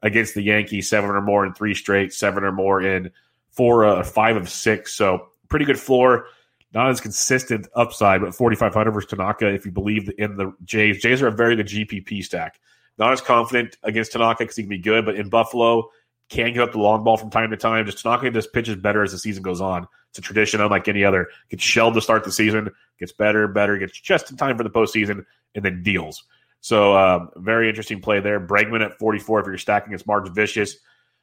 [0.02, 3.10] against the Yankees, seven or more in three straight, seven or more in
[3.50, 4.94] four, uh, five of six.
[4.94, 6.26] So pretty good floor
[6.74, 11.02] not as consistent upside, but 4,500 versus Tanaka if you believe in the Jays.
[11.02, 12.60] Jays are a very good GPP stack.
[12.98, 15.90] Not as confident against Tanaka because he can be good, but in Buffalo,
[16.32, 17.84] can get up the long ball from time to time.
[17.84, 19.86] Just Tanaka this pitches better as the season goes on.
[20.08, 21.28] It's a tradition unlike any other.
[21.50, 24.70] Gets shelled to start the season, gets better, better, gets just in time for the
[24.70, 26.24] postseason, and then deals.
[26.60, 28.40] So um, very interesting play there.
[28.40, 30.76] Bregman at 44 if you're stacking against Margevicius.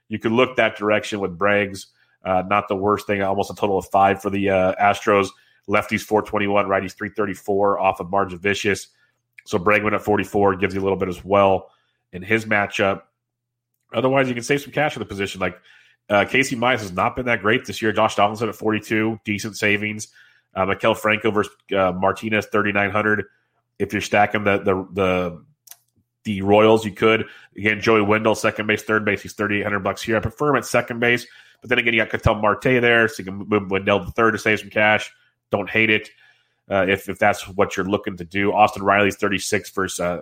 [0.09, 1.87] You could look that direction with Braggs.
[2.23, 3.21] Uh, not the worst thing.
[3.21, 5.29] Almost a total of five for the uh, Astros.
[5.67, 8.87] Lefties 421, righties 334 off of Margevicius.
[9.45, 11.69] So Bregman at 44 gives you a little bit as well
[12.11, 13.03] in his matchup.
[13.93, 15.41] Otherwise, you can save some cash for the position.
[15.41, 15.59] Like
[16.09, 17.91] uh, Casey Mize has not been that great this year.
[17.91, 20.07] Josh Donaldson at 42, decent savings.
[20.55, 23.25] Uh, Maikel Franco versus uh, Martinez, 3,900.
[23.77, 25.45] If you're stacking the, the, the,
[26.23, 27.25] the Royals, you could.
[27.55, 30.17] Again, Joey Wendle, second base, third base, he's 3,800 bucks here.
[30.17, 31.27] I prefer him at second base.
[31.61, 34.31] But then again, you got Ketel Marte there, so you can move Wendle to third
[34.31, 35.11] to save some cash.
[35.51, 36.09] Don't hate it
[36.69, 38.53] uh, if, if that's what you're looking to do.
[38.53, 40.21] Austin Riley's 36 versus, uh,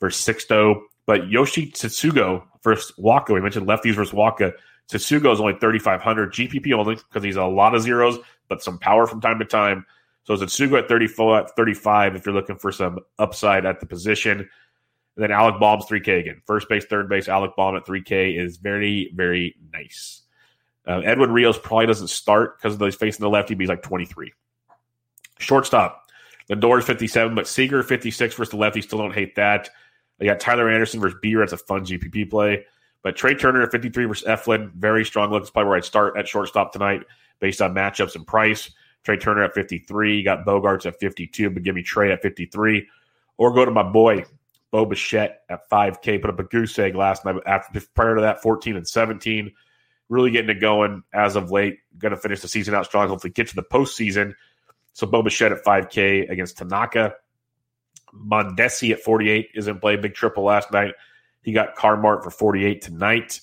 [0.00, 0.82] versus Sixto.
[1.06, 3.30] But Yoshi Tsutsugo versus Wacha.
[3.30, 4.52] We mentioned lefties versus Wacha.
[4.90, 6.32] Tsutsugo is only 3,500.
[6.32, 8.18] GPP only because he's a lot of zeros,
[8.48, 9.84] but some power from time to time.
[10.24, 14.40] So Tsutsugo at 34, at 35 if you're looking for some upside at the position.
[14.40, 14.48] And
[15.16, 16.42] then Alec Bohm's 3K again.
[16.46, 20.22] First base, third base, Alec Bohm at 3K is very, very nice.
[20.86, 24.32] Uh, Edwin Rios probably doesn't start because those facing the lefty, but he's like 23.
[25.38, 26.04] Shortstop.
[26.50, 28.80] Lindor is 57, but Seager 56 versus the lefty.
[28.80, 29.68] Still don't hate that.
[30.20, 31.40] I got Tyler Anderson versus Beer.
[31.40, 32.64] That's a fun GPP play.
[33.02, 35.42] But Trea Turner at 53 versus Eflin, very strong look.
[35.42, 37.02] That's probably where I'd start at shortstop tonight
[37.40, 38.70] based on matchups and price.
[39.04, 40.18] Trea Turner at 53.
[40.18, 42.86] You got Bogaerts at 52, but give me Trea at 53.
[43.36, 44.24] Or go to my boy,
[44.70, 46.20] Bo Bichette at 5K.
[46.20, 47.36] Put up a goose egg last night.
[47.46, 49.52] After prior to that, 14 and 17.
[50.08, 51.78] Really getting it going as of late.
[51.98, 53.08] Going to finish the season out strong.
[53.08, 54.34] Hopefully, get to the postseason.
[54.94, 57.14] So Bo Bichette at 5K against Tanaka.
[58.14, 59.96] Mondesi at 48 is in play.
[59.96, 60.94] Big triple last night.
[61.42, 63.40] He got Carmart for 48 tonight.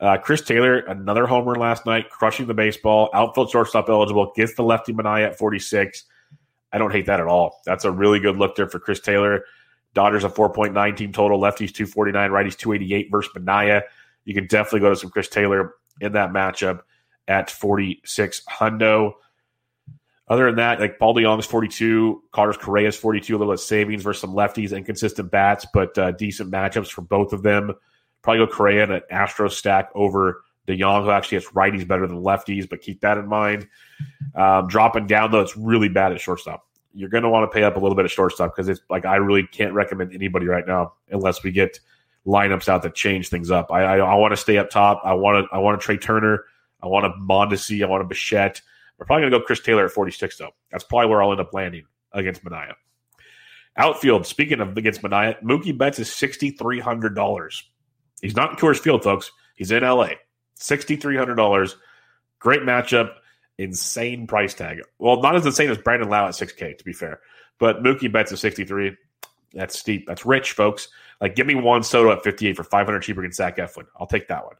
[0.00, 3.10] Uh, Chris Taylor, another homer last night, crushing the baseball.
[3.12, 4.32] Outfield shortstop eligible.
[4.36, 6.04] Gets the lefty Manaea at 46.
[6.72, 7.60] I don't hate that at all.
[7.64, 9.44] That's a really good look there for Chris Taylor.
[9.94, 11.40] Dodgers a 4.9 team total.
[11.40, 13.82] Lefties 249, righties 288 versus Manaea.
[14.24, 16.82] You can definitely go to some Chris Taylor in that matchup
[17.26, 19.14] at 46 hundo.
[20.30, 24.20] Other than that, like Paul DeJong's 42, Carlos Correa's 42, a little bit savings versus
[24.20, 27.72] some lefties, inconsistent bats, but uh, decent matchups for both of them.
[28.22, 32.22] Probably go Correa in an Astro stack over DeJong, who actually has righties better than
[32.22, 33.66] lefties, but keep that in mind.
[34.34, 36.66] Um, dropping down, though, it's really bad at shortstop.
[36.92, 39.06] You're going to want to pay up a little bit at shortstop because it's like
[39.06, 41.80] I really can't recommend anybody right now unless we get
[42.26, 43.72] lineups out that change things up.
[43.72, 45.00] I, I, I want to stay up top.
[45.04, 46.44] I want to I want to Trea Turner.
[46.82, 47.82] I want to Mondesi.
[47.82, 48.60] I want to Bichette.
[48.98, 50.50] We're probably going to go Chris Taylor at 46, though.
[50.70, 52.74] That's probably where I'll end up landing against Manaea.
[53.76, 57.62] Outfield, speaking of against Manaea, Mookie Betts is $6,300.
[58.20, 59.30] He's not in Coors Field, folks.
[59.54, 60.10] He's in LA.
[60.58, 61.74] $6,300.
[62.40, 63.14] Great matchup.
[63.56, 64.82] Insane price tag.
[64.98, 67.20] Well, not as insane as Brandon Lowe at 6K, to be fair.
[67.58, 68.96] But Mookie Betts is 63.
[69.52, 70.06] That's steep.
[70.06, 70.88] That's rich, folks.
[71.20, 73.86] Like, give me Juan Soto at 58 for 500 cheaper than Zach Eflin.
[73.98, 74.54] I'll take that one.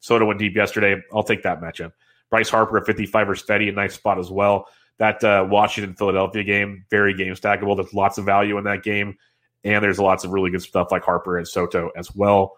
[0.00, 1.00] Soto went deep yesterday.
[1.12, 1.92] I'll take that matchup.
[2.30, 4.68] Bryce Harper at 55 or steady, a nice spot as well.
[4.98, 7.76] That uh, Washington Philadelphia game, very game stackable.
[7.76, 9.16] There's lots of value in that game.
[9.64, 12.56] And there's lots of really good stuff like Harper and Soto as well.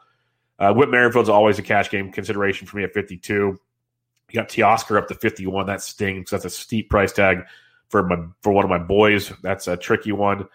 [0.59, 3.33] Uh, Whit Merrifield's always a cash game consideration for me at 52.
[3.33, 3.59] You
[4.33, 5.67] got Teoscar up to 51.
[5.67, 6.31] That stings.
[6.31, 7.45] That's a steep price tag
[7.89, 9.33] for my for one of my boys.
[9.43, 10.47] That's a tricky one.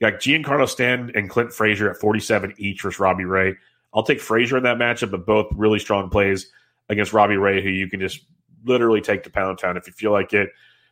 [0.00, 3.54] You got Giancarlo Stanton and Clint Frazier at 47 each versus Robbie Ray.
[3.92, 6.50] I'll take Frazier in that matchup, but both really strong plays
[6.88, 8.20] against Robbie Ray, who you can just
[8.66, 10.50] literally take to Pound Town if you feel like it.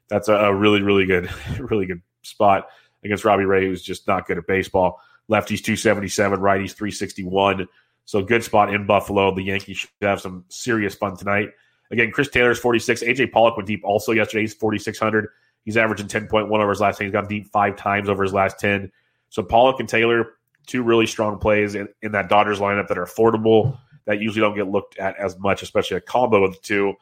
[0.08, 2.68] That's a, a really, really good, really good spot
[3.04, 5.00] against Robbie Ray, who's just not good at baseball.
[5.30, 7.66] Lefties 277, righties 361.
[8.04, 9.34] So good spot in Buffalo.
[9.34, 11.50] The Yankees should have some serious fun tonight.
[11.90, 13.02] Again, Chris Taylor's 46.
[13.02, 14.42] AJ Pollock went deep also yesterday.
[14.42, 15.28] He's 4,600.
[15.64, 17.06] He's averaging 10.1 over his last 10.
[17.06, 18.90] He's gone deep five times over his last 10.
[19.30, 20.34] So Pollock and Taylor,
[20.66, 24.54] two really strong plays in, in that Dodgers lineup that are affordable, that usually don't
[24.54, 26.94] get looked at as much, especially a combo of the two.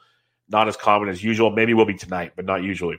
[0.53, 1.51] Not as common as usual.
[1.51, 2.99] Maybe will be tonight, but not usually.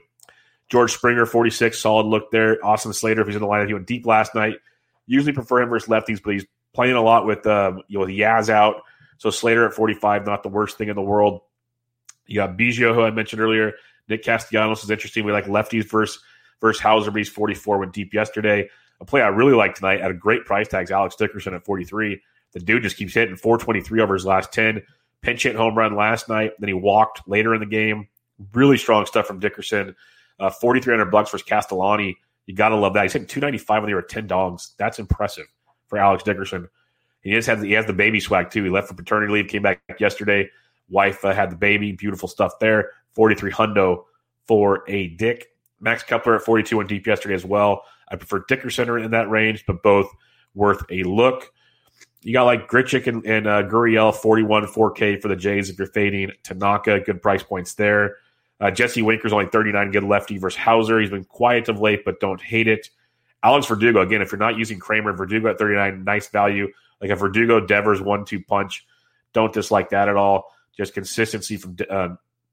[0.68, 2.62] George Springer, 46, solid look there.
[2.64, 4.56] Austin Slater, if he's in the lineup, he went deep last night.
[5.06, 8.48] Usually prefer him versus lefties, but he's playing a lot with um, you know Yaz
[8.48, 8.82] out.
[9.18, 11.42] So Slater at 45, not the worst thing in the world.
[12.26, 13.74] You got Biggio, who I mentioned earlier.
[14.08, 15.24] Nick Castellanos is interesting.
[15.24, 16.20] We like lefties versus
[16.60, 18.68] versus Houser, but he's 44, went deep yesterday.
[19.00, 22.20] A play I really like tonight at a great price tags, Alex Dickerson at 43.
[22.52, 24.82] The dude just keeps hitting 423 over his last 10
[25.24, 26.52] pinch hit home run last night.
[26.58, 28.08] Then he walked later in the game.
[28.52, 29.96] Really strong stuff from Dickerson.
[30.38, 32.16] Uh, 4,300 bucks for Castellani.
[32.46, 33.02] You got to love that.
[33.04, 34.74] He's hitting 295 when they were 10 dogs.
[34.78, 35.46] That's impressive
[35.86, 36.68] for Alex Dickerson.
[37.22, 38.62] He just has he has the baby swag too.
[38.62, 40.50] He left for paternity leave, came back yesterday.
[40.90, 41.92] Wife uh, had the baby.
[41.92, 42.90] Beautiful stuff there.
[43.12, 44.04] 43 hundo
[44.46, 45.46] for a Dick.
[45.80, 47.84] Max Kepler at 42 and deep yesterday as well.
[48.08, 50.10] I prefer Dickerson in that range, but both
[50.54, 51.50] worth a look.
[52.24, 55.86] You got like Grichuk and, and uh, Gurriel, 41, 4K for the Jays if you're
[55.86, 56.32] fading.
[56.42, 58.16] Tanaka, good price points there.
[58.60, 61.00] Uh, Jesse Winker's only 39, good lefty versus Houser.
[61.00, 62.88] He's been quiet of late, but don't hate it.
[63.42, 66.68] Alex Verdugo, again, if you're not using Kremer, Verdugo at 39, nice value.
[67.00, 68.86] Like a Verdugo Devers one two punch.
[69.34, 70.50] Don't dislike that at all.
[70.74, 72.08] Just consistency from uh,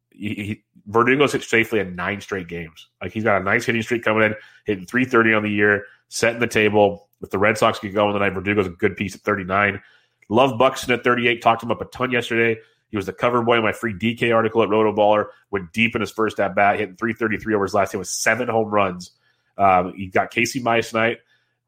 [0.09, 2.89] he, he, Verdugo's hit safely in nine straight games.
[3.01, 6.41] Like he's got a nice hitting streak coming in, hitting 330 on the year, setting
[6.41, 7.07] the table.
[7.21, 9.81] If the Red Sox get going tonight, Verdugo's a good piece at 39.
[10.29, 11.41] Love Buxton at 38.
[11.41, 12.59] Talked him up a ton yesterday.
[12.89, 15.27] He was the cover boy in my free DK article at Rotoballer.
[15.49, 18.47] Went deep in his first at bat, hitting 333 over his last game with seven
[18.47, 19.11] home runs.
[19.57, 21.19] Um, he got Casey Mize tonight,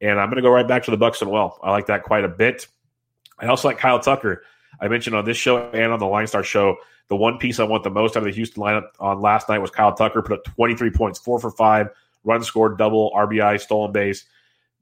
[0.01, 1.59] and I'm going to go right back to the Buxton well.
[1.63, 2.67] I like that quite a bit.
[3.39, 4.43] I also like Kyle Tucker.
[4.81, 7.63] I mentioned on this show and on the Line Star show, the one piece I
[7.63, 10.21] want the most out of the Houston lineup on last night was Kyle Tucker.
[10.21, 11.89] Put up 23 points, four for five,
[12.23, 14.25] run scored, double, RBI, stolen base,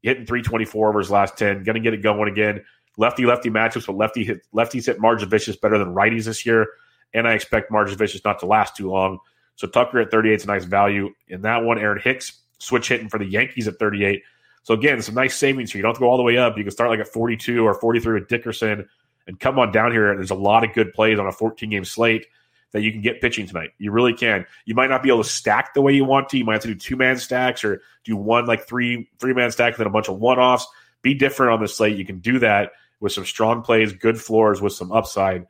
[0.01, 1.63] hitting 324 over his last 10.
[1.63, 2.63] Going to get it going again.
[2.97, 6.67] Lefty lefty matchups, but lefty hit, lefties hit Margevicius better than righties this year.
[7.13, 9.19] And I expect Margevicius not to last too long.
[9.55, 11.09] So Tucker at 38 is a nice value.
[11.27, 14.23] In that one, Aaron Hicks switch hitting for the Yankees at 38.
[14.63, 15.79] So again, some nice savings here.
[15.79, 16.57] You don't have to go all the way up.
[16.57, 18.87] You can start like at 42 or 43 with Dickerson
[19.27, 20.13] and come on down here.
[20.15, 22.27] There's a lot of good plays on a 14 game slate
[22.71, 23.71] that you can get pitching tonight.
[23.77, 24.45] You really can.
[24.65, 26.37] You might not be able to stack the way you want to.
[26.37, 29.51] You might have to do two man stacks or do one like three three man
[29.51, 30.67] stack and then a bunch of one offs.
[31.01, 31.97] Be different on the slate.
[31.97, 35.47] You can do that with some strong plays, good floors with some upside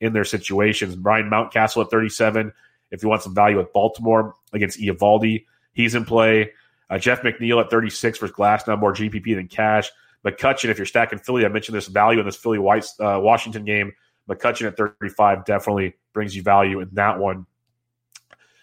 [0.00, 0.96] in their situations.
[0.96, 2.52] Ryan Mountcastle at 37.
[2.90, 6.52] If you want some value with Baltimore against Eovaldi, he's in play.
[6.90, 9.90] Uh, Jeff McNeil at 36 for Glasnow, more GPP than cash.
[10.24, 13.92] McCutchen, if you're stacking Philly, I mentioned this value in this Philly uh, Washington game.
[14.28, 17.46] McCutchen at 35 definitely brings you value in that one.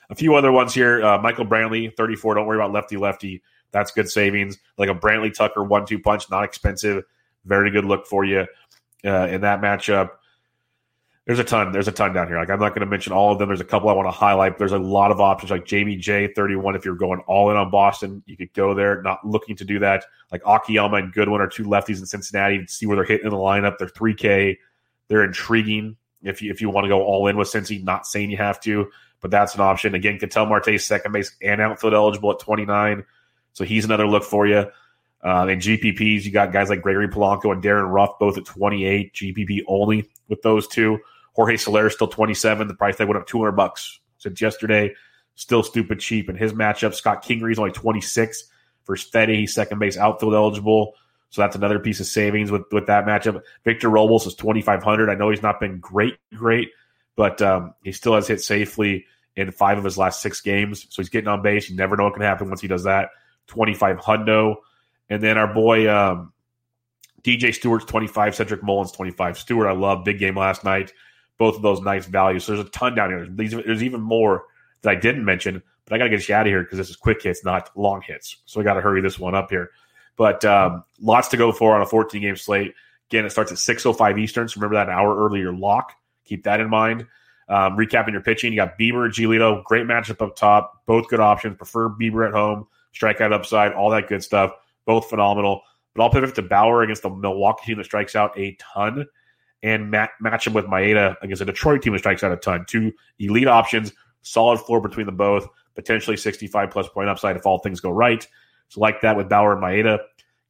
[0.10, 1.04] A few other ones here.
[1.04, 2.36] Uh, Michael Brantley, 34.
[2.36, 3.42] Don't worry about lefty lefty.
[3.72, 4.58] That's good savings.
[4.78, 7.04] Like a Brantley Tucker one two punch, not expensive.
[7.46, 8.46] Very good look for you
[9.06, 10.12] uh, in that matchup.
[11.26, 11.72] There's a ton.
[11.72, 12.38] There's a ton down here.
[12.38, 13.48] Like I'm not going to mention all of them.
[13.48, 14.58] There's a couple I want to highlight.
[14.58, 16.76] There's a lot of options like Jamie J 31.
[16.76, 19.02] If you're going all in on Boston, you could go there.
[19.04, 20.04] Not looking to do that.
[20.32, 22.66] Like Akiyama and Goodwin are two lefties in Cincinnati.
[22.68, 23.78] See where they're hitting in the lineup.
[23.78, 24.58] They're 3K.
[25.12, 25.98] They're intriguing.
[26.24, 28.62] If you if you want to go all in with Cincy, not saying you have
[28.62, 29.94] to, but that's an option.
[29.94, 33.04] Again, Ketel Marte second base and outfield eligible at 29,
[33.52, 34.60] so he's another look for you.
[35.22, 39.14] Um, and GPPs, you got guys like Gregory Polanco and Darin Ruf both at 28,
[39.14, 40.98] GPP only with those two.
[41.34, 42.70] Jorge Soler still 27.
[42.70, 44.96] The price tag went up 200 bucks since yesterday.
[45.36, 46.30] Still stupid cheap.
[46.30, 48.46] And his matchup, Scott Kingery's only 26
[48.86, 49.42] for Steady.
[49.42, 50.94] He's second base outfield eligible.
[51.32, 53.42] So that's another piece of savings with, with that matchup.
[53.64, 55.10] Victor Robles is 2,500.
[55.10, 56.70] I know he's not been great, great,
[57.16, 59.06] but um, he still has hit safely
[59.38, 60.86] in five of his last six games.
[60.90, 61.70] So he's getting on base.
[61.70, 63.10] You never know what can happen once he does that.
[63.48, 64.56] 25 hundo.
[65.10, 66.34] And then our boy um,
[67.24, 69.38] DJ Stewart's 25, Cedric Mullins 25.
[69.38, 70.04] Stewart, I love.
[70.04, 70.92] Big game last night.
[71.38, 72.44] Both of those nice values.
[72.44, 73.28] So there's a ton down here.
[73.30, 74.44] There's even more
[74.82, 76.90] that I didn't mention, but I got to get you out of here because this
[76.90, 78.38] is quick hits, not long hits.
[78.46, 79.72] So I got to hurry this one up here.
[80.22, 82.76] But um, lots to go for on a 14 game slate.
[83.10, 84.48] Again, it starts at 6.05 Eastern.
[84.48, 85.94] So remember that an hour earlier lock.
[86.26, 87.08] Keep that in mind.
[87.50, 90.86] Um, recapping your pitching, you got Bieber, Giolito, great matchup up top.
[90.86, 91.58] Both good options.
[91.58, 94.52] Prefer Bieber at home, strikeout upside, all that good stuff.
[94.86, 95.64] Both phenomenal.
[95.96, 99.08] But I'll pivot to Bauer against the Milwaukee team that strikes out a ton
[99.64, 102.64] and mat- match him with Maeda against a Detroit team that strikes out a ton.
[102.68, 107.58] Two elite options, solid floor between them both, potentially 65 plus point upside if all
[107.58, 108.28] things go right.
[108.72, 110.00] So like that with Bauer and Maeda.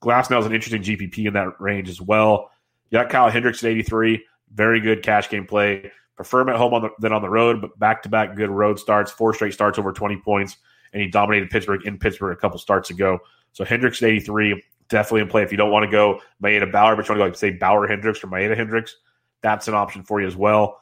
[0.01, 2.49] Glasnow is an interesting GPP in that range as well.
[2.89, 4.23] You got Kyle Hendricks at 83.
[4.53, 5.91] Very good cash game play.
[6.15, 8.49] Prefer him at home on the, than on the road, but back to back good
[8.49, 10.57] road starts, four straight starts over 20 points,
[10.93, 13.19] and he dominated Pittsburgh in Pittsburgh a couple starts ago.
[13.53, 15.43] So Hendricks at 83, definitely in play.
[15.43, 17.51] If you don't want to go Maeda Bauer, but you want to go like say
[17.51, 18.97] Bauer Hendricks or Maeda Hendricks,
[19.41, 20.79] that's an option for you as well.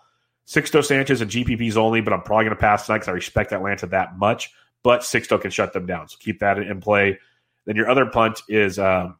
[0.48, 3.52] Sixto Sanchez and GPPs only, but I'm probably going to pass tonight because I respect
[3.54, 4.52] Atlanta that much.
[4.82, 7.20] But Sixto can shut them down, so keep that in play.
[7.66, 9.18] Then your other punt is um,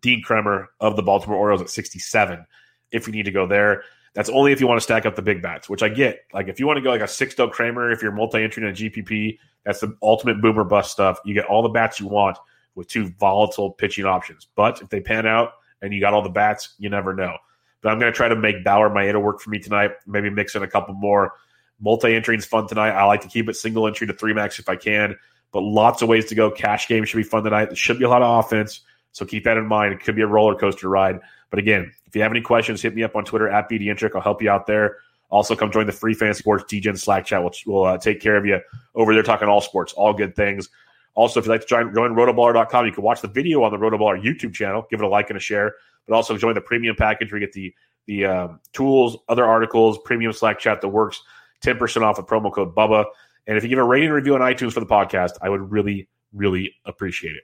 [0.00, 2.44] Dean Kremer of the Baltimore Orioles at 67.
[2.90, 3.82] If you need to go there,
[4.14, 6.20] that's only if you want to stack up the big bats, which I get.
[6.32, 8.72] Like if you want to go like a Sixto Kremer, if you're multi-entry in a
[8.72, 11.20] GPP, that's the ultimate boomer bust stuff.
[11.24, 12.38] You get all the bats you want
[12.74, 14.48] with two volatile pitching options.
[14.54, 15.52] But if they pan out
[15.82, 17.36] and you got all the bats, you never know.
[17.82, 19.92] But I'm going to try to make Bauer Maeda work for me tonight.
[20.06, 21.34] Maybe mix in a couple more.
[21.80, 22.90] Multi entry is fun tonight.
[22.90, 25.16] I like to keep it single entry to three max if I can
[25.52, 26.50] but lots of ways to go.
[26.50, 27.66] Cash game should be fun tonight.
[27.66, 28.80] There should be a lot of offense.
[29.12, 29.94] So keep that in mind.
[29.94, 31.20] It could be a roller coaster ride.
[31.50, 34.14] But again, if you have any questions, hit me up on Twitter at BDintric.
[34.14, 34.98] I'll help you out there.
[35.30, 37.42] Also, come join the free fantasy sports DGen Slack chat.
[37.42, 38.60] We'll, we'll uh, take care of you
[38.94, 40.68] over there talking all sports, all good things.
[41.14, 43.76] Also, if you'd like to join, join rotoballer.com, you can watch the video on the
[43.76, 44.86] Rotoballer YouTube channel.
[44.88, 45.74] Give it a like and a share.
[46.06, 47.74] But also join the premium package where you get the,
[48.06, 51.22] the um, tools, other articles, premium Slack chat that works
[51.64, 53.04] 10% off with promo code BUBBA.
[53.48, 56.08] And if you give a rating review on iTunes for the podcast, I would really,
[56.32, 57.42] really appreciate it.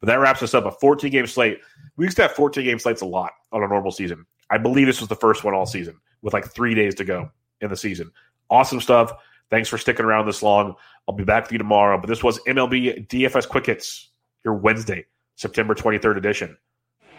[0.00, 0.64] But that wraps us up.
[0.64, 1.58] A 14 game slate.
[1.96, 4.24] We used to have 14 game slates a lot on a normal season.
[4.48, 7.30] I believe this was the first one all season with like three days to go
[7.60, 8.10] in the season.
[8.48, 9.12] Awesome stuff.
[9.50, 10.74] Thanks for sticking around this long.
[11.08, 11.98] I'll be back with you tomorrow.
[11.98, 14.10] But this was MLB DFS Quick Hits,
[14.44, 16.56] your Wednesday, September 23rd edition.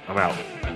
[0.07, 0.70] I'm out.